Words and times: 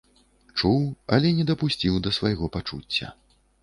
Чуў, 0.57 0.87
але 1.17 1.35
не 1.41 1.47
дапусціў 1.51 2.03
да 2.09 2.17
свайго 2.19 2.53
пачуцця. 2.57 3.07